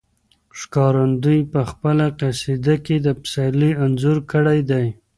[0.59, 4.87] ښکارندوی په خپله قصیده کې د پسرلي انځور کړی دی.